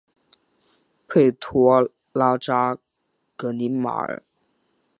[1.07, 2.75] 佩托拉扎
[3.37, 4.19] 格里马尼。